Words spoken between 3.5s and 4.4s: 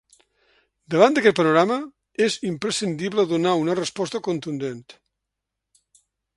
una resposta